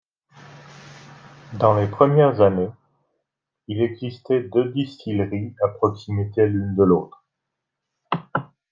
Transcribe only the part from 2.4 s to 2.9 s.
années,